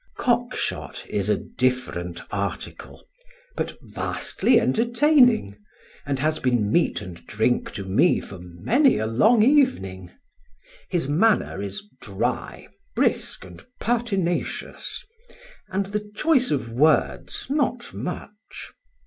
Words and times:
Cockshot 0.17 1.05
is 1.09 1.29
a 1.29 1.37
different 1.37 2.21
article, 2.31 3.07
but 3.55 3.77
vastly 3.83 4.59
entertaining, 4.59 5.55
and 6.07 6.17
has 6.17 6.39
been 6.39 6.71
meat 6.71 7.03
and 7.03 7.23
drink 7.27 7.69
to 7.73 7.85
me 7.85 8.19
for 8.19 8.39
many 8.39 8.97
a 8.97 9.05
long 9.05 9.43
evening. 9.43 10.09
His 10.89 11.07
manner 11.07 11.61
is 11.61 11.87
dry, 12.01 12.65
brisk 12.95 13.45
and 13.45 13.61
pertinacious, 13.79 15.05
and 15.69 15.85
the 15.85 16.09
choice 16.15 16.49
of 16.49 16.71
words 16.71 17.45
not 17.47 17.93
much. 17.93 18.73